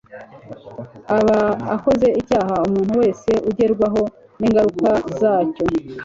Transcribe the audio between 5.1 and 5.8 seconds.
zacyo